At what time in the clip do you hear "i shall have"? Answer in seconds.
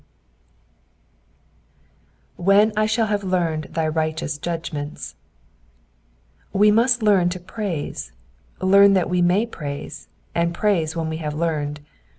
2.75-3.23